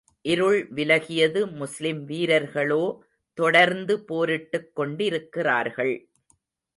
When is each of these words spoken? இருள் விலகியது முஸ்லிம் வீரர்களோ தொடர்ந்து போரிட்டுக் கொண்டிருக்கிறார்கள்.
இருள் 0.21 0.69
விலகியது 0.75 1.51
முஸ்லிம் 1.51 2.05
வீரர்களோ 2.05 3.03
தொடர்ந்து 3.33 4.03
போரிட்டுக் 4.03 4.75
கொண்டிருக்கிறார்கள். 4.75 6.09